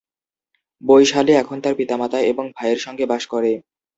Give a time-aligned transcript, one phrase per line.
[0.83, 3.51] বৈশালী এখন তার পিতামাতা এবং ভাইয়ের সঙ্গে বাস করে।